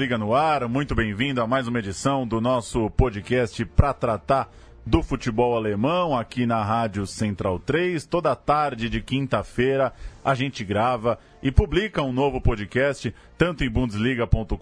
[0.00, 4.50] Bundesliga no ar, muito bem-vindo a mais uma edição do nosso podcast para tratar
[4.86, 8.06] do futebol alemão aqui na Rádio Central 3.
[8.06, 9.92] Toda tarde de quinta-feira
[10.24, 14.56] a gente grava e publica um novo podcast, tanto em bundesliga.com.br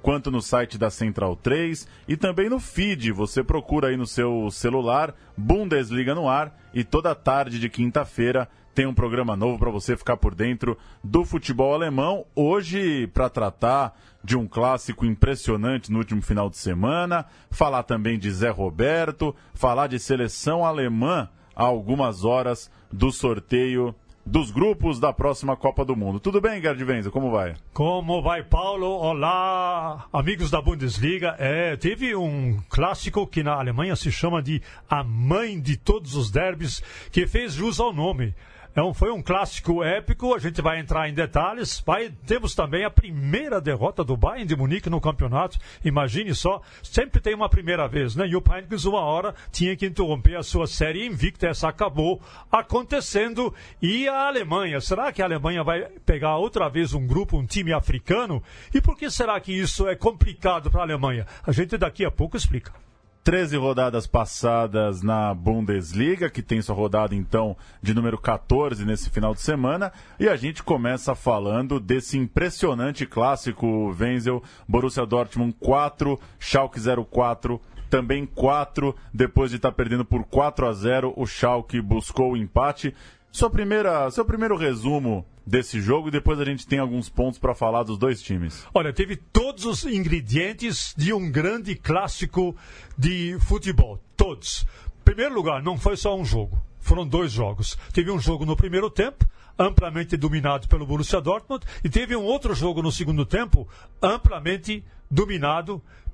[0.00, 3.12] quanto no site da Central 3 e também no feed.
[3.12, 8.86] Você procura aí no seu celular Bundesliga no ar e toda tarde de quinta-feira tem
[8.86, 12.24] um programa novo para você ficar por dentro do futebol alemão.
[12.32, 13.92] Hoje, para tratar
[14.22, 19.88] de um clássico impressionante no último final de semana, falar também de Zé Roberto, falar
[19.88, 23.92] de seleção alemã há algumas horas do sorteio
[24.24, 26.20] dos grupos da próxima Copa do Mundo.
[26.20, 27.10] Tudo bem, Gerd Wenzel?
[27.10, 27.56] Como vai?
[27.72, 28.86] Como vai, Paulo?
[28.86, 31.34] Olá, amigos da Bundesliga.
[31.40, 36.30] É, teve um clássico que na Alemanha se chama de a mãe de todos os
[36.30, 38.36] derbys, que fez jus ao nome.
[38.70, 41.82] Então, foi um clássico épico, a gente vai entrar em detalhes.
[41.84, 45.58] Vai, temos também a primeira derrota do Bayern de Munique no campeonato.
[45.84, 48.26] Imagine só, sempre tem uma primeira vez, né?
[48.26, 51.48] E o Heinz, uma hora, tinha que interromper a sua série invicta.
[51.48, 53.52] Essa acabou acontecendo.
[53.82, 57.72] E a Alemanha, será que a Alemanha vai pegar outra vez um grupo, um time
[57.72, 58.42] africano?
[58.72, 61.26] E por que será que isso é complicado para a Alemanha?
[61.44, 62.87] A gente daqui a pouco explica.
[63.28, 69.34] 13 rodadas passadas na Bundesliga, que tem sua rodada então de número 14 nesse final
[69.34, 76.80] de semana, e a gente começa falando desse impressionante clássico Wenzel, Borussia Dortmund 4, Schalke
[76.80, 82.32] 04 também 4, depois de estar tá perdendo por 4 a 0, o Schalke buscou
[82.32, 82.94] o empate.
[83.30, 87.54] Sua primeira, seu primeiro resumo desse jogo e depois a gente tem alguns pontos para
[87.54, 88.66] falar dos dois times.
[88.74, 92.54] Olha, teve todos os ingredientes de um grande clássico
[92.96, 94.66] de futebol, todos.
[95.04, 97.78] Primeiro lugar, não foi só um jogo, foram dois jogos.
[97.92, 99.26] Teve um jogo no primeiro tempo,
[99.58, 103.66] amplamente dominado pelo Borussia Dortmund, e teve um outro jogo no segundo tempo,
[104.02, 104.97] amplamente dominado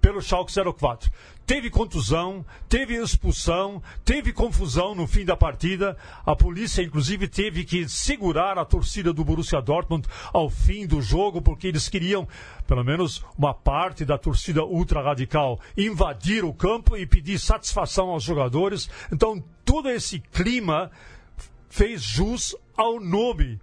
[0.05, 1.11] pelo Schalke 04.
[1.47, 5.97] Teve contusão, teve expulsão, teve confusão no fim da partida.
[6.27, 11.41] A polícia, inclusive, teve que segurar a torcida do Borussia Dortmund ao fim do jogo,
[11.41, 12.29] porque eles queriam,
[12.67, 18.91] pelo menos uma parte da torcida ultra-radical, invadir o campo e pedir satisfação aos jogadores.
[19.11, 20.91] Então, todo esse clima
[21.71, 23.59] fez jus ao nome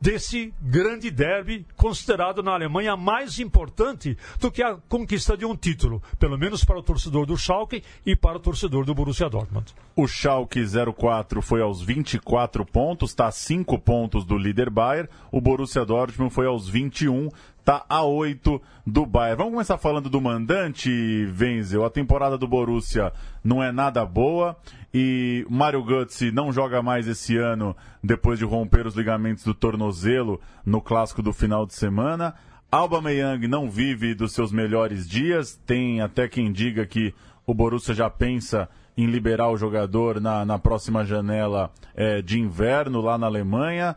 [0.00, 6.02] desse grande derby considerado na Alemanha mais importante do que a conquista de um título,
[6.18, 9.74] pelo menos para o torcedor do Schalke e para o torcedor do Borussia Dortmund.
[9.94, 10.60] O Schalke
[10.96, 15.08] 04 foi aos 24 pontos, está a 5 pontos do líder Bayern.
[15.30, 17.28] O Borussia Dortmund foi aos 21,
[17.70, 19.36] está a 8 do Bayern.
[19.36, 20.90] Vamos começar falando do mandante,
[21.38, 21.84] Wenzel.
[21.84, 23.12] A temporada do Borussia
[23.44, 24.56] não é nada boa
[24.92, 30.40] e Mário Götze não joga mais esse ano depois de romper os ligamentos do tornozelo
[30.66, 32.34] no clássico do final de semana.
[32.72, 37.14] Alba Meyang não vive dos seus melhores dias, tem até quem diga que
[37.46, 43.00] o Borussia já pensa em liberar o jogador na, na próxima janela é, de inverno
[43.00, 43.94] lá na Alemanha.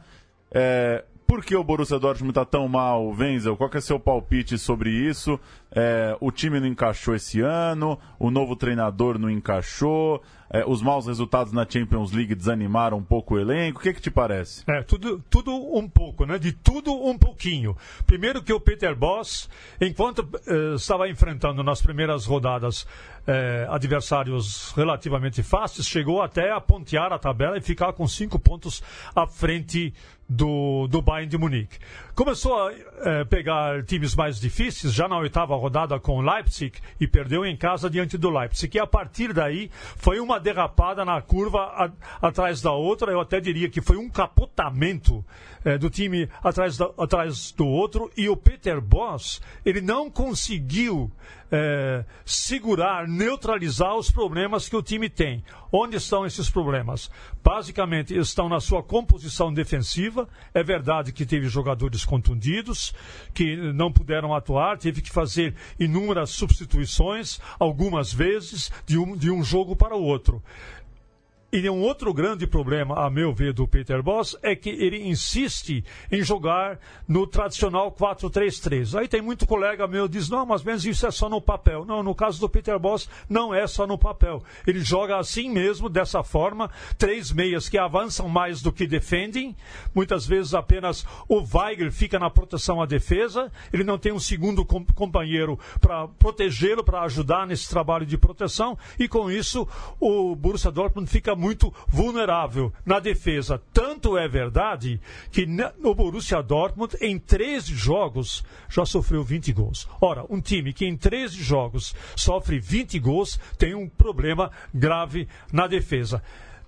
[0.52, 1.04] É,
[1.34, 3.58] por que o Borussia Dortmund está tão mal, Wenzel?
[3.58, 5.40] Qual é o seu palpite sobre isso?
[5.72, 10.22] É, o time não encaixou esse ano, o novo treinador não encaixou,
[10.54, 13.80] é, os maus resultados na Champions League desanimaram um pouco o elenco.
[13.80, 14.64] O que, que te parece?
[14.68, 16.38] É, tudo, tudo um pouco, né?
[16.38, 17.76] De tudo um pouquinho.
[18.06, 19.50] Primeiro que o Peter Boss,
[19.82, 22.86] enquanto eh, estava enfrentando nas primeiras rodadas
[23.26, 28.84] eh, adversários relativamente fáceis, chegou até a pontear a tabela e ficar com cinco pontos
[29.16, 29.94] à frente
[30.28, 31.78] do, do Bayern de Munique.
[32.16, 37.08] Começou a eh, pegar times mais difíceis, já na oitava rodada com o Leipzig, e
[37.08, 38.78] perdeu em casa diante do Leipzig.
[38.78, 43.12] E a partir daí foi uma derrapada na curva a, atrás da outra.
[43.12, 45.26] Eu até diria que foi um capotamento
[45.66, 48.12] é, do time atrás, da, atrás do outro.
[48.16, 51.12] E o Peter Boss, ele não conseguiu
[51.52, 55.44] é, segurar, neutralizar os problemas que o time tem.
[55.76, 57.10] Onde estão esses problemas?
[57.44, 60.30] Basicamente, estão na sua composição defensiva.
[60.54, 62.94] É verdade que teve jogadores contundidos,
[63.34, 69.44] que não puderam atuar, teve que fazer inúmeras substituições, algumas vezes, de um, de um
[69.44, 70.44] jogo para o outro.
[71.56, 75.86] E um outro grande problema, a meu ver, do Peter Boss é que ele insiste
[76.12, 78.98] em jogar no tradicional 4-3-3.
[79.00, 81.86] Aí tem muito colega meu que diz, não, mas mesmo isso é só no papel.
[81.86, 84.42] Não, no caso do Peter Boss, não é só no papel.
[84.66, 89.56] Ele joga assim mesmo, dessa forma, três meias que avançam mais do que defendem.
[89.94, 93.52] Muitas vezes apenas o Weigl fica na proteção à defesa.
[93.72, 98.76] Ele não tem um segundo companheiro para protegê-lo, para ajudar nesse trabalho de proteção.
[98.98, 99.68] E com isso,
[100.00, 103.62] o Borussia Dortmund fica muito vulnerável na defesa.
[103.74, 105.46] Tanto é verdade que
[105.84, 109.90] o Borussia Dortmund, em 13 jogos, já sofreu 20 gols.
[110.00, 115.68] Ora, um time que em 13 jogos sofre 20 gols tem um problema grave na
[115.68, 116.24] defesa.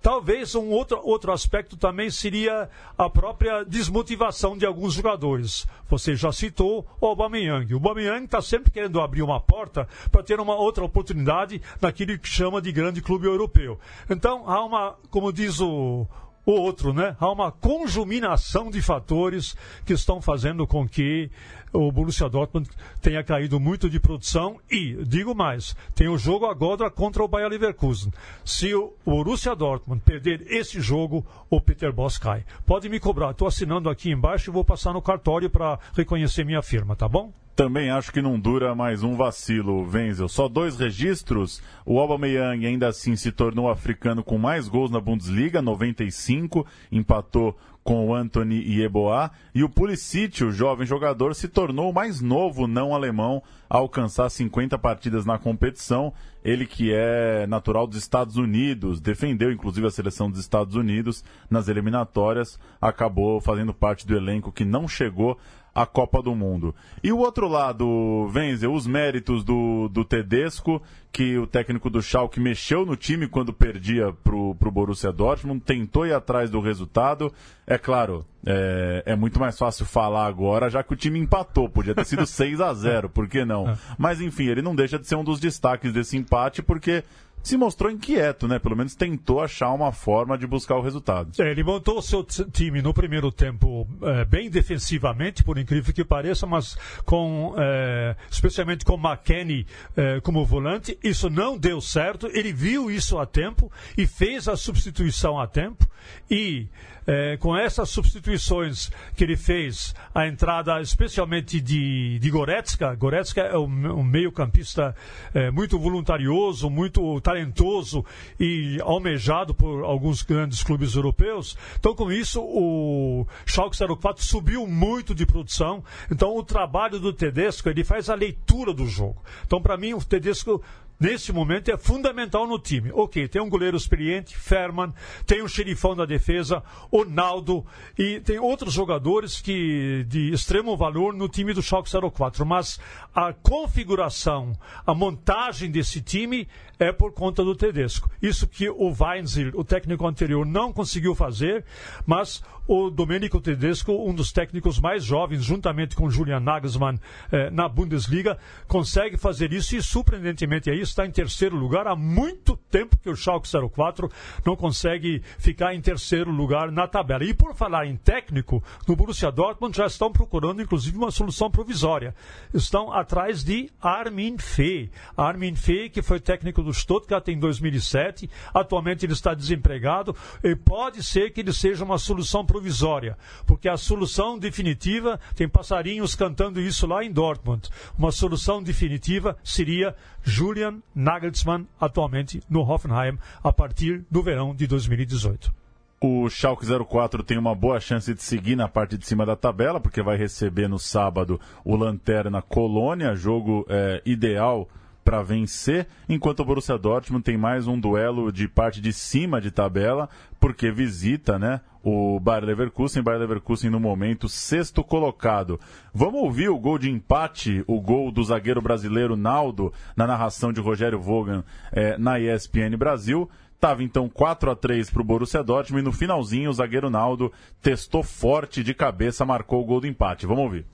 [0.06, 5.66] Talvez um outro, outro aspecto também seria a própria desmotivação de alguns jogadores.
[5.90, 7.74] Você já citou o Aubameyang.
[7.74, 12.28] O Aubameyang está sempre querendo abrir uma porta para ter uma outra oportunidade naquilo que
[12.28, 13.80] chama de grande clube europeu.
[14.08, 16.06] Então, há uma, como diz o,
[16.46, 17.16] o outro, né?
[17.20, 19.56] Há uma conjuminação de fatores
[19.86, 21.30] que estão fazendo com que
[21.74, 22.70] o Borussia Dortmund
[23.02, 27.50] tenha caído muito de produção e, digo mais, tem o jogo agora contra o Bayer
[27.50, 28.14] Leverkusen.
[28.44, 32.46] Se o Borussia Dortmund perder esse jogo, o Peter Boss cai.
[32.66, 36.62] Pode me cobrar, estou assinando aqui embaixo e vou passar no cartório para reconhecer minha
[36.62, 37.34] firma, tá bom?
[37.56, 40.28] Também acho que não dura mais um vacilo, Wenzel.
[40.28, 41.62] Só dois registros.
[41.86, 48.10] O Aubameyang ainda assim se tornou africano com mais gols na Bundesliga, 95, empatou com
[48.10, 49.32] o Anthony Yeboah.
[49.54, 54.30] E o Pulisic, o jovem jogador, se tornou o mais novo não alemão a alcançar
[54.30, 56.12] 50 partidas na competição.
[56.44, 61.70] Ele que é natural dos Estados Unidos, defendeu inclusive a seleção dos Estados Unidos nas
[61.70, 65.38] eliminatórias, acabou fazendo parte do elenco que não chegou
[65.76, 66.74] a Copa do Mundo.
[67.04, 70.82] E o outro lado, Wenzel, os méritos do, do Tedesco,
[71.12, 76.08] que o técnico do Schalke mexeu no time quando perdia pro, pro Borussia Dortmund, tentou
[76.08, 77.32] ir atrás do resultado.
[77.68, 81.68] É claro, é, é muito mais fácil falar agora, já que o time empatou.
[81.68, 83.70] Podia ter sido 6 a 0 por que não?
[83.70, 83.78] É.
[83.98, 87.04] Mas enfim, ele não deixa de ser um dos destaques desse empate, porque
[87.48, 88.60] se mostrou inquieto, né?
[88.60, 91.32] Pelo menos tentou achar uma forma de buscar o resultado.
[91.40, 96.04] É, ele montou o seu time no primeiro tempo é, bem defensivamente, por incrível que
[96.04, 96.76] pareça, mas
[97.06, 99.66] com é, especialmente com McKenny
[99.96, 100.98] é, como volante.
[101.04, 102.28] Isso não deu certo.
[102.34, 105.88] Ele viu isso a tempo e fez a substituição a tempo
[106.30, 106.68] e
[107.08, 113.58] é, com essas substituições que ele fez, a entrada especialmente de, de Goretzka, Goretzka é
[113.58, 114.96] um, um meio-campista
[115.34, 118.06] é, muito voluntarioso, muito talentoso
[118.40, 121.58] e almejado por alguns grandes clubes europeus.
[121.80, 125.84] Então, com isso, o Schalke 04 subiu muito de produção.
[126.12, 129.22] Então, o trabalho do Tedesco, ele faz a leitura do jogo.
[129.46, 130.62] Então, para mim, o Tedesco
[131.00, 132.92] nesse momento é fundamental no time.
[132.94, 134.94] Ok, tem um goleiro experiente, Ferman,
[135.26, 137.66] tem um xerifão da defesa, o Naldo,
[137.98, 142.80] e tem outros jogadores que de extremo valor no time do Schalke 04, mas
[143.14, 144.54] a configuração,
[144.86, 146.48] a montagem desse time
[146.80, 148.10] é por conta do Tedesco.
[148.22, 151.64] Isso que o Weinzel, o técnico anterior, não conseguiu fazer,
[152.06, 157.00] mas o Domenico Tedesco, um dos técnicos mais jovens, juntamente com Julian Nagelsmann
[157.32, 158.38] eh, na Bundesliga,
[158.68, 161.88] consegue fazer isso e, surpreendentemente, aí está em terceiro lugar.
[161.88, 164.10] Há muito tempo que o Schalke 04
[164.46, 167.24] não consegue ficar em terceiro lugar na tabela.
[167.24, 172.16] E por falar em técnico, no Borussia Dortmund já estão procurando, inclusive, uma solução provisória.
[172.54, 174.90] Estão atrás de Armin Fee.
[175.18, 181.04] Armin Fee, que foi técnico do Stuttgart em 2007, atualmente ele está desempregado e pode
[181.04, 186.88] ser que ele seja uma solução provisória porque a solução definitiva, tem passarinhos cantando isso
[186.88, 194.22] lá em Dortmund, uma solução definitiva seria Julian Nagelsmann, atualmente no Hoffenheim, a partir do
[194.22, 195.54] verão de 2018.
[196.02, 199.80] O Schalke 04 tem uma boa chance de seguir na parte de cima da tabela,
[199.80, 204.68] porque vai receber no sábado o Lanterna Colônia, jogo é, ideal
[205.06, 209.52] para vencer, enquanto o Borussia Dortmund tem mais um duelo de parte de cima de
[209.52, 210.10] tabela,
[210.40, 215.60] porque visita, né, o Bayer Leverkusen, Bayer Leverkusen no momento sexto colocado.
[215.94, 220.60] Vamos ouvir o gol de empate, o gol do zagueiro brasileiro Naldo, na narração de
[220.60, 223.30] Rogério Vogan é, na ESPN Brasil.
[223.54, 227.32] Estava então 4 a 3 para o Borussia Dortmund e no finalzinho o zagueiro Naldo
[227.62, 230.26] testou forte de cabeça, marcou o gol do empate.
[230.26, 230.66] Vamos ouvir.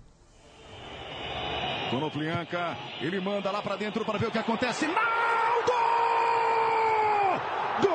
[1.92, 4.88] Konoplianka, ele manda lá para dentro para ver o que acontece.
[4.88, 5.74] Naldo!
[7.82, 7.90] Gol!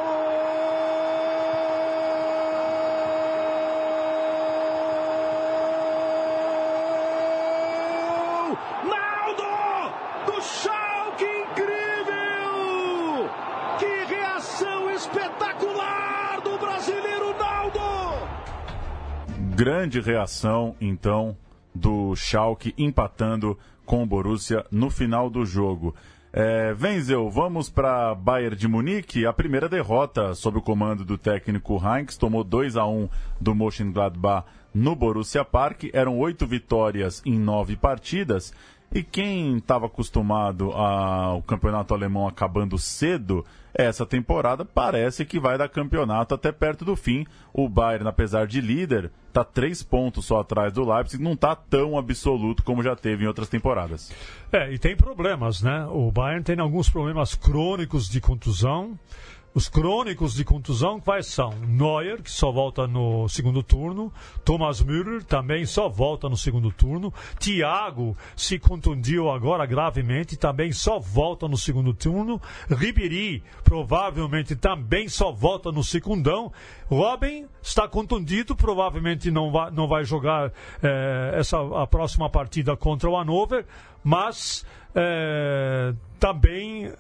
[8.85, 9.49] Naldo!
[10.27, 13.31] Do Schalke, incrível!
[13.79, 17.81] Que reação espetacular do brasileiro Naldo!
[19.57, 21.35] Grande reação, então,
[21.77, 25.95] do Schalke empatando com o Borussia no final do jogo.
[26.33, 29.25] É, Wenzel, vamos para Bayern de Munique.
[29.25, 33.09] A primeira derrota sob o comando do técnico Heinz tomou 2 a 1
[33.41, 35.85] do Mönchengladbach no Borussia Park.
[35.95, 38.53] Eram oito vitórias em nove partidas.
[38.93, 43.45] E quem estava acostumado ao campeonato alemão acabando cedo,
[43.77, 47.27] essa temporada parece que vai dar campeonato até perto do fim.
[47.53, 51.99] O Bayern, apesar de líder, está três pontos só atrás do Leipzig, não está tão
[51.99, 54.13] absoluto como já teve em outras temporadas.
[54.51, 55.87] É, e tem problemas, né?
[55.91, 58.99] O Bayern tem alguns problemas crônicos de contusão.
[59.57, 61.49] Os crônicos de contusão quais são?
[61.67, 64.13] Neuer, que só volta no segundo turno.
[64.45, 67.11] Thomas Müller também só volta no segundo turno.
[67.39, 72.39] Thiago se contundiu agora gravemente, também só volta no segundo turno.
[72.69, 76.53] Ribéry provavelmente também só volta no secundão.
[76.91, 83.09] Robin está contundido, provavelmente não vai, não vai jogar eh, essa, a próxima partida contra
[83.09, 83.65] o Hannover,
[84.05, 86.93] mas é, também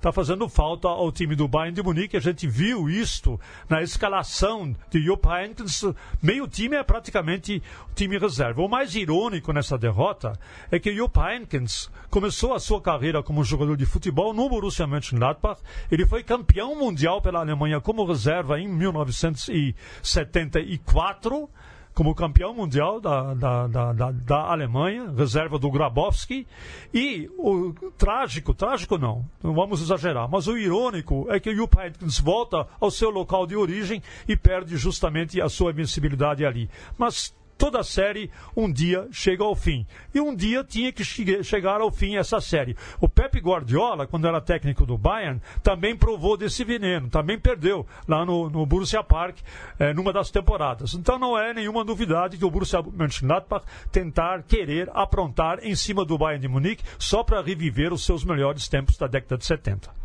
[0.00, 2.16] está fazendo falta ao time do Bayern de Munique.
[2.16, 3.38] A gente viu isto
[3.68, 5.84] na escalação de Jupp Heynckes.
[6.22, 7.62] Meio time é praticamente
[7.94, 8.62] time reserva.
[8.62, 10.32] O mais irônico nessa derrota
[10.70, 15.60] é que Jupp Heynckes começou a sua carreira como jogador de futebol no Borussia Mönchengladbach.
[15.90, 21.46] Ele foi campeão mundial pela Alemanha como reserva em 1974
[21.94, 26.46] como campeão mundial da, da, da, da, da Alemanha, reserva do Grabowski.
[26.94, 31.78] E o trágico, trágico não, não vamos exagerar, mas o irônico é que o Jupp
[31.78, 36.70] Heynckes volta ao seu local de origem e perde justamente a sua invencibilidade ali.
[36.96, 39.86] Mas toda série um dia chega ao fim.
[40.14, 42.74] E um dia tinha que chegar ao fim essa série.
[42.98, 48.24] O Pep Guardiola, quando era técnico do Bayern, também provou desse veneno, também perdeu lá
[48.24, 49.36] no, no Borussia Park,
[49.78, 50.94] é, numa das temporadas.
[50.94, 56.16] Então não é nenhuma novidade que o Borussia Mönchengladbach tentar, querer aprontar em cima do
[56.16, 60.00] Bayern de Munique só para reviver os seus melhores tempos da década de 70.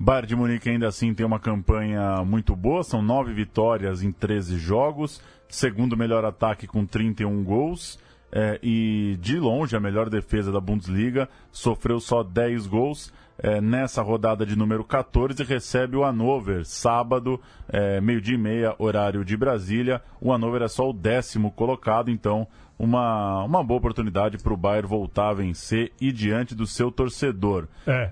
[0.00, 4.56] Bayern de Munique ainda assim tem uma campanha muito boa, são nove vitórias em 13
[4.56, 7.98] jogos, segundo melhor ataque com 31 gols.
[8.30, 13.12] É, e de longe a melhor defesa da Bundesliga, sofreu só 10 gols.
[13.40, 19.24] É, nessa rodada de número 14, recebe o Hannover, sábado, é, meio-dia e meia, horário
[19.24, 20.02] de Brasília.
[20.20, 22.46] O Hannover é só o décimo colocado, então
[22.78, 27.66] uma, uma boa oportunidade para o Bayern voltar a vencer e diante do seu torcedor.
[27.86, 28.10] É.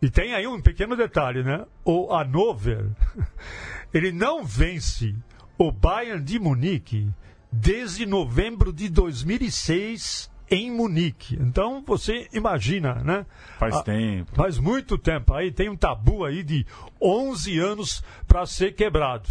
[0.00, 1.64] E tem aí um pequeno detalhe, né?
[1.84, 2.86] O Hannover,
[3.92, 5.14] ele não vence
[5.58, 7.08] o Bayern de Munique
[7.50, 11.36] desde novembro de 2006 em Munique.
[11.40, 13.26] Então você imagina, né?
[13.58, 14.34] Faz tempo.
[14.34, 15.34] Faz muito tempo.
[15.34, 16.66] Aí tem um tabu aí de
[17.00, 19.28] 11 anos para ser quebrado.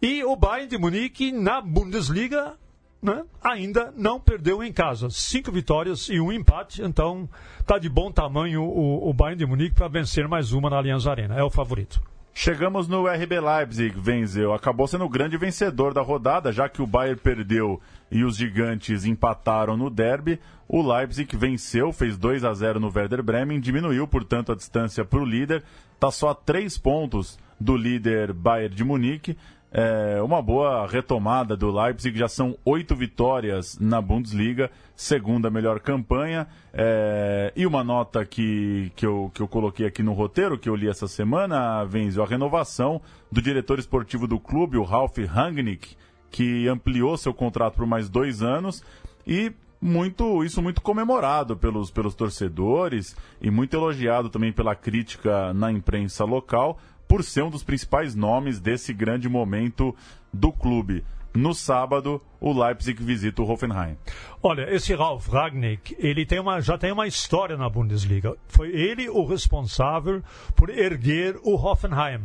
[0.00, 2.54] E o Bayern de Munique na Bundesliga
[3.00, 5.08] né, ainda não perdeu em casa.
[5.10, 6.82] Cinco vitórias e um empate.
[6.82, 7.28] Então
[7.60, 11.06] está de bom tamanho o, o Bayern de Munique para vencer mais uma na Allianz
[11.06, 11.36] Arena.
[11.36, 12.02] É o favorito.
[12.40, 14.52] Chegamos no RB Leipzig, venceu.
[14.52, 17.80] Acabou sendo o grande vencedor da rodada, já que o Bayern perdeu
[18.12, 20.38] e os gigantes empataram no derby.
[20.68, 25.18] O Leipzig venceu, fez 2 a 0 no Werder Bremen, diminuiu, portanto, a distância para
[25.18, 25.64] o líder.
[25.94, 29.36] Está só a três pontos do líder Bayern de Munique.
[29.70, 36.46] É uma boa retomada do Leipzig, já são oito vitórias na Bundesliga, segunda melhor campanha.
[36.72, 40.74] É, e uma nota que, que, eu, que eu coloquei aqui no roteiro, que eu
[40.74, 45.96] li essa semana, Venzo, a renovação do diretor esportivo do clube, o Ralf Rangnick,
[46.30, 48.82] que ampliou seu contrato por mais dois anos.
[49.26, 55.70] E muito isso muito comemorado pelos, pelos torcedores e muito elogiado também pela crítica na
[55.70, 59.96] imprensa local por ser um dos principais nomes desse grande momento
[60.32, 61.04] do clube.
[61.34, 63.96] No sábado, o Leipzig visita o Hoffenheim.
[64.42, 68.36] Olha, esse Ralf Ragnick, ele tem uma, já tem uma história na Bundesliga.
[68.48, 70.22] Foi ele o responsável
[70.54, 72.22] por erguer o Hoffenheim.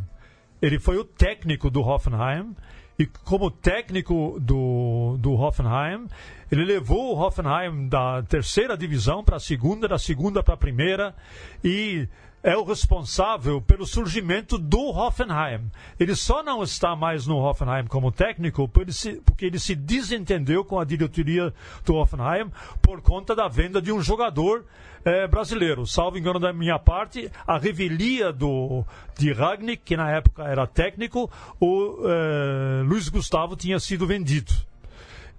[0.62, 2.56] Ele foi o técnico do Hoffenheim
[2.98, 6.08] e como técnico do, do Hoffenheim,
[6.52, 11.16] ele levou o Hoffenheim da terceira divisão para a segunda, da segunda para a primeira
[11.64, 12.08] e
[12.44, 15.72] é o responsável pelo surgimento do Hoffenheim.
[15.98, 20.84] Ele só não está mais no Hoffenheim como técnico porque ele se desentendeu com a
[20.84, 21.54] diretoria
[21.86, 24.66] do Hoffenheim por conta da venda de um jogador
[25.06, 25.88] é, brasileiro.
[25.88, 28.86] Salvo engano da minha parte, a revelia do,
[29.18, 31.32] de Ragnick, que na época era técnico,
[31.62, 34.52] o é, Luiz Gustavo tinha sido vendido.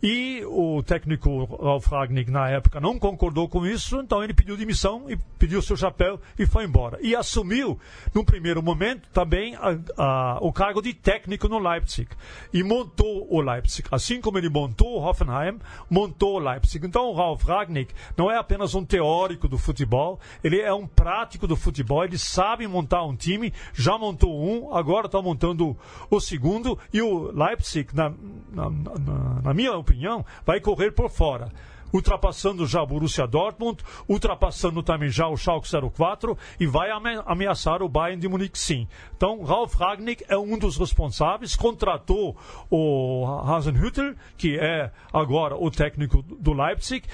[0.02, 5.10] E o técnico Ralf Ragnick, na época, não concordou com isso, então ele pediu demissão
[5.10, 6.98] e pediu seu chapéu e foi embora.
[7.00, 7.78] E assumiu,
[8.14, 12.08] no primeiro momento, também a, a, o cargo de técnico no Leipzig.
[12.52, 13.88] E montou o Leipzig.
[13.90, 15.58] Assim como ele montou o Hoffenheim,
[15.88, 16.86] montou o Leipzig.
[16.86, 21.46] Então o Ralf Ragnick não é apenas um teórico do futebol, ele é um prático
[21.46, 25.76] do futebol, ele sabe montar um time, já montou um, agora está montando
[26.10, 28.12] o segundo, e o Leipzig, na,
[28.52, 31.49] na, na, na minha opinião, vai correr por fora
[31.95, 36.88] ultrapassando já o Borussia Dortmund, ultrapassando também já o Schalke 04 e vai
[37.25, 38.88] ameaçar o Bayern de Munique sim.
[39.17, 42.37] Então, Ralf Ragnick é um dos responsáveis, contratou
[42.69, 47.07] o Hasenhüttl, que é agora o técnico do Leipzig,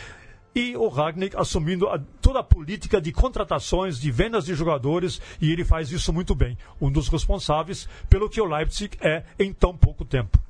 [0.55, 5.53] e o Ragnick assumindo a, toda a política de contratações, de vendas de jogadores, e
[5.53, 6.57] ele faz isso muito bem.
[6.81, 10.41] Um dos responsáveis pelo que o Leipzig é em tão pouco tempo.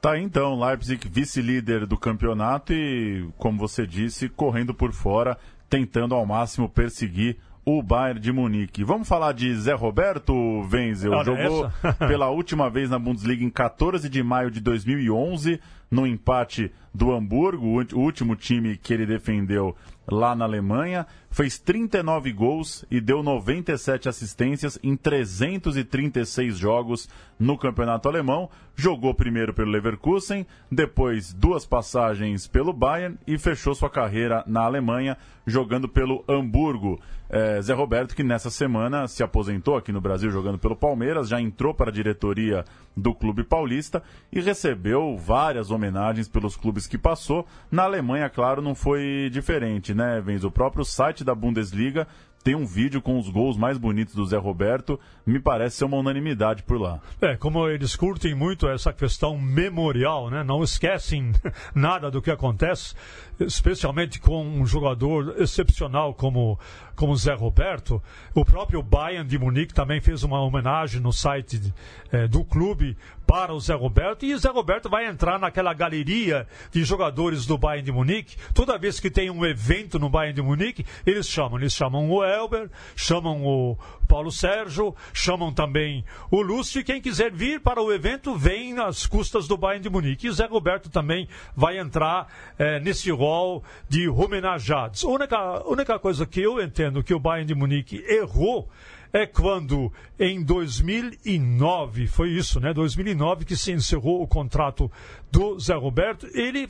[0.00, 5.36] Tá então, Leipzig vice-líder do campeonato e, como você disse, correndo por fora,
[5.68, 8.82] tentando ao máximo perseguir o Bayern de Munique.
[8.82, 10.32] Vamos falar de Zé Roberto
[10.72, 11.12] Wenzel.
[11.12, 11.70] Olha Jogou
[12.08, 17.66] pela última vez na Bundesliga em 14 de maio de 2011, no empate do Hamburgo,
[17.66, 19.76] o último time que ele defendeu
[20.10, 21.06] lá na Alemanha.
[21.30, 28.50] Fez 39 gols e deu 97 assistências em 336 jogos no campeonato alemão.
[28.74, 35.16] Jogou primeiro pelo Leverkusen, depois duas passagens pelo Bayern e fechou sua carreira na Alemanha
[35.46, 37.00] jogando pelo Hamburgo.
[37.28, 41.40] É, Zé Roberto, que nessa semana se aposentou aqui no Brasil jogando pelo Palmeiras, já
[41.40, 42.64] entrou para a diretoria
[42.96, 47.46] do Clube Paulista e recebeu várias homenagens pelos clubes que passou.
[47.70, 50.44] Na Alemanha, claro, não foi diferente, né, Venz?
[50.44, 52.06] O próprio site da Bundesliga
[52.42, 55.98] tem um vídeo com os gols mais bonitos do Zé Roberto, me parece ser uma
[55.98, 56.98] unanimidade por lá.
[57.20, 60.42] É, como eles curtem muito essa questão memorial, né?
[60.42, 61.32] Não esquecem
[61.74, 62.94] nada do que acontece,
[63.38, 66.58] especialmente com um jogador excepcional como
[67.00, 68.02] como Zé Roberto.
[68.34, 71.72] O próprio Bayern de Munique também fez uma homenagem no site
[72.12, 72.94] é, do clube
[73.30, 77.56] para o Zé Roberto e o Zé Roberto vai entrar naquela galeria de jogadores do
[77.56, 78.36] Bayern de Munique.
[78.52, 82.24] Toda vez que tem um evento no Bayern de Munique, eles chamam, eles chamam o
[82.24, 87.92] Elber, chamam o Paulo Sérgio, chamam também o Lúcio e quem quiser vir para o
[87.92, 90.26] evento vem nas custas do Bayern de Munique.
[90.26, 92.26] E o Zé Roberto também vai entrar
[92.58, 95.04] é, nesse rol de homenageados.
[95.04, 98.68] A única, única coisa que eu entendo que o Bayern de Munique errou
[99.12, 102.72] é quando em 2009, foi isso, né?
[102.72, 104.90] 2009 que se encerrou o contrato
[105.30, 106.68] do Zé Roberto, ele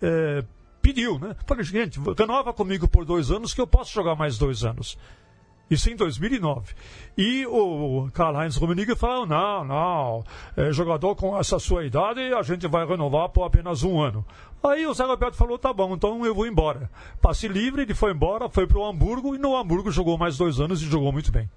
[0.00, 0.44] é,
[0.80, 1.36] pediu, né?
[1.46, 4.98] Falei, gente, renova comigo por dois anos que eu posso jogar mais dois anos.
[5.70, 6.74] Isso em 2009.
[7.16, 12.66] E o Karl-Heinz Rummenigge falou, não, não, é, jogador com essa sua idade, a gente
[12.68, 14.24] vai renovar por apenas um ano.
[14.62, 16.90] Aí o Zé Roberto falou, tá bom, então eu vou embora.
[17.22, 20.60] Passe livre, ele foi embora, foi para o Hamburgo, e no Hamburgo jogou mais dois
[20.60, 21.48] anos e jogou muito bem.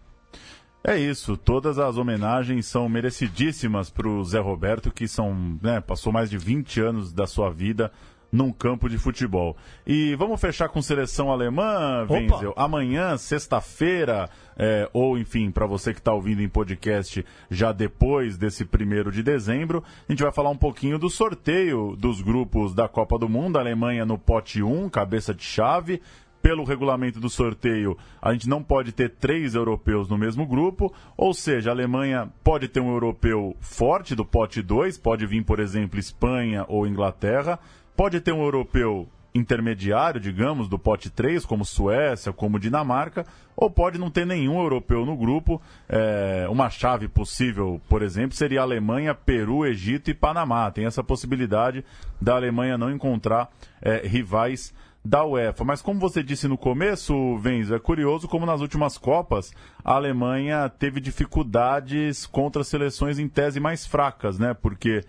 [0.88, 6.13] É isso, todas as homenagens são merecidíssimas para o Zé Roberto, que são, né, passou
[6.13, 7.91] mais de 20 anos da sua vida
[8.32, 9.58] num campo de futebol.
[9.88, 12.54] E vamos fechar com seleção alemã, Wenzel.
[12.56, 18.63] Amanhã, sexta-feira, é, ou enfim, para você que está ouvindo em podcast já depois desse
[18.63, 23.17] primeiro de dezembro, a gente vai falar um pouquinho do sorteio dos grupos da Copa
[23.17, 23.58] do Mundo.
[23.58, 26.00] A Alemanha no pote 1, cabeça de chave
[26.45, 31.34] pelo regulamento do sorteio, a gente não pode ter três europeus no mesmo grupo, ou
[31.34, 35.97] seja, a Alemanha pode ter um europeu forte do pote 2, pode vir, por exemplo,
[35.99, 37.58] Espanha ou Inglaterra,
[37.95, 43.97] Pode ter um europeu intermediário, digamos, do pote 3, como Suécia, como Dinamarca, ou pode
[43.97, 45.62] não ter nenhum europeu no grupo.
[45.88, 50.69] É, uma chave possível, por exemplo, seria Alemanha, Peru, Egito e Panamá.
[50.71, 51.86] Tem essa possibilidade
[52.19, 53.49] da Alemanha não encontrar
[53.81, 54.73] é, rivais
[55.06, 55.63] da UEFA.
[55.63, 60.68] Mas como você disse no começo, Venzo, é curioso como nas últimas Copas a Alemanha
[60.68, 64.56] teve dificuldades contra seleções em tese mais fracas, né?
[64.56, 65.04] Porque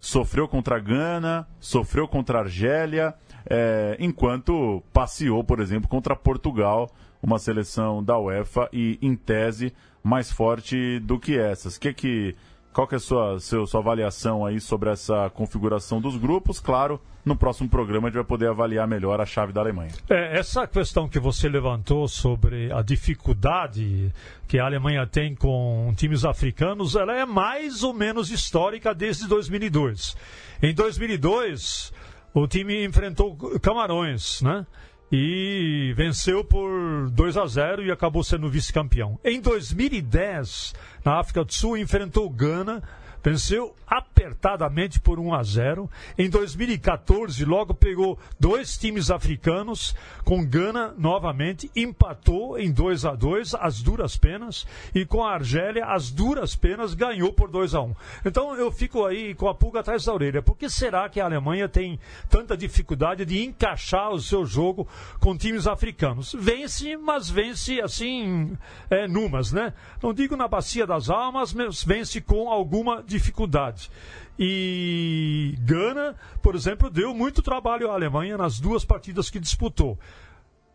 [0.00, 3.14] sofreu contra a Gana, sofreu contra a Argélia,
[3.48, 6.90] é, enquanto passeou, por exemplo, contra Portugal,
[7.22, 11.76] uma seleção da UEFA e, em tese, mais forte do que essas.
[11.76, 12.34] Que que,
[12.72, 16.58] qual que é a sua, seu, sua avaliação aí sobre essa configuração dos grupos?
[16.58, 19.92] Claro, no próximo programa a gente vai poder avaliar melhor a chave da Alemanha.
[20.08, 24.12] É, essa questão que você levantou sobre a dificuldade
[24.48, 30.16] que a Alemanha tem com times africanos, ela é mais ou menos histórica desde 2002.
[30.62, 31.92] Em 2002,
[32.34, 34.66] o time enfrentou Camarões, né?
[35.14, 39.20] E venceu por 2 a 0 e acabou sendo vice-campeão.
[39.22, 42.82] Em 2010, na África do Sul, enfrentou Gana
[43.22, 45.90] venceu apertadamente por 1 a 0.
[46.16, 53.54] Em 2014, logo pegou dois times africanos, com Gana novamente, empatou em 2 a 2
[53.54, 57.94] as duras penas, e com a Argélia, as duras penas, ganhou por 2 a 1.
[58.24, 60.42] Então eu fico aí com a pulga atrás da orelha.
[60.42, 64.88] Por que será que a Alemanha tem tanta dificuldade de encaixar o seu jogo
[65.20, 66.34] com times africanos?
[66.38, 68.56] Vence, mas vence assim,
[68.88, 69.74] é, numas, né?
[70.02, 73.90] Não digo na bacia das almas, mas vence com alguma dificuldade.
[74.38, 79.98] E Gana, por exemplo, deu muito trabalho à Alemanha nas duas partidas que disputou.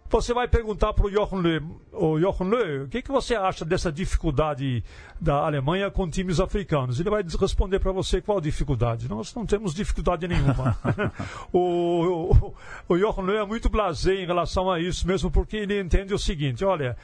[0.10, 3.65] Você vai perguntar para o Jochen Löw, o Jochen Löw, o que, que você acha
[3.65, 4.82] dessa dificuldade
[5.19, 6.97] da Alemanha com times africanos?
[6.97, 9.10] Ele vai responder para você qual dificuldade.
[9.10, 10.78] Nós não temos dificuldade nenhuma.
[11.52, 12.54] o, o,
[12.88, 16.19] o Jochen Löw é muito blasé em relação a isso, mesmo porque ele entende o
[16.19, 16.95] seguinte, olha,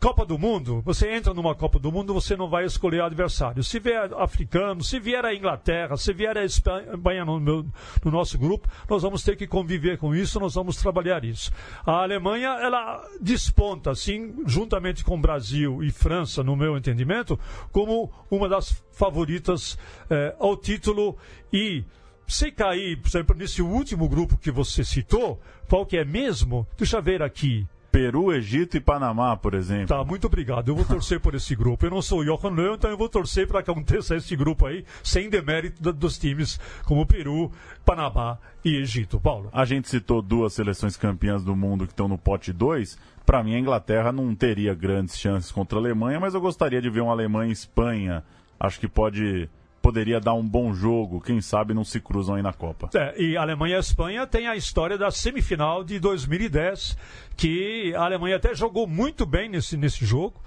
[0.00, 3.62] Copa do Mundo, você entra numa Copa do Mundo, você não vai escolher adversário.
[3.62, 7.66] Se vier africano, se vier a Inglaterra, se vier a Espanha no, meu,
[8.02, 11.52] no, nosso grupo, nós vamos ter que conviver com isso, nós vamos trabalhar isso.
[11.84, 17.38] A Alemanha, ela desponta, assim, juntamente com Brasil e França, no meu entendimento,
[17.70, 19.76] como uma das favoritas
[20.08, 21.18] eh, ao título
[21.52, 21.84] e
[22.26, 26.66] se cair, por exemplo, nesse último grupo que você citou, qual que é mesmo?
[26.78, 27.66] Deixa eu ver aqui.
[27.90, 29.88] Peru, Egito e Panamá, por exemplo.
[29.88, 30.68] Tá, muito obrigado.
[30.68, 31.84] Eu vou torcer por esse grupo.
[31.84, 34.66] Eu não sou o Johan Löw, então eu vou torcer para que aconteça esse grupo
[34.66, 37.50] aí, sem demérito dos times como Peru,
[37.84, 39.18] Panamá e Egito.
[39.18, 39.48] Paulo.
[39.52, 42.98] A gente citou duas seleções campeãs do mundo que estão no pote 2.
[43.26, 46.90] Para mim, a Inglaterra não teria grandes chances contra a Alemanha, mas eu gostaria de
[46.90, 48.24] ver uma Alemanha e Espanha.
[48.58, 49.48] Acho que pode
[49.90, 52.88] poderia dar um bom jogo, quem sabe não se cruzam aí na Copa.
[52.94, 56.96] É, e Alemanha e Espanha tem a história da semifinal de 2010,
[57.36, 60.40] que a Alemanha até jogou muito bem nesse, nesse jogo,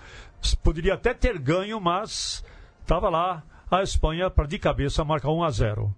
[0.63, 2.41] poderia até ter ganho, mas
[2.81, 5.95] estava lá a Espanha para de cabeça marcar 1 a 0.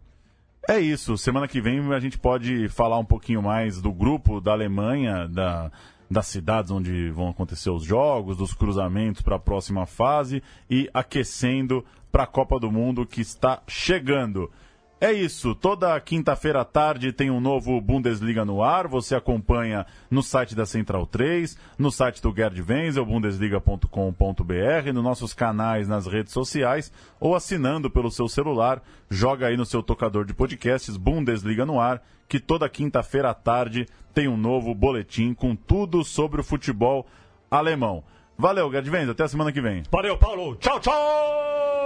[0.67, 4.53] É isso, semana que vem a gente pode falar um pouquinho mais do grupo da
[4.53, 5.71] Alemanha, da,
[6.09, 11.83] das cidades onde vão acontecer os jogos, dos cruzamentos para a próxima fase e aquecendo
[12.11, 14.51] para a Copa do Mundo que está chegando.
[15.05, 18.87] É isso, toda quinta-feira à tarde tem um novo Bundesliga no ar.
[18.87, 25.31] Você acompanha no site da Central 3, no site do Gerd Wenzel, bundesliga.com.br, nos nossos
[25.31, 28.81] canais nas redes sociais ou assinando pelo seu celular.
[29.07, 33.85] Joga aí no seu tocador de podcasts Bundesliga no ar, que toda quinta-feira à tarde
[34.11, 37.05] tem um novo boletim com tudo sobre o futebol
[37.51, 38.03] alemão.
[38.35, 39.83] Valeu, Gerd Wenzel, até a semana que vem.
[39.91, 40.55] Valeu, Paulo.
[40.55, 41.84] Tchau, tchau!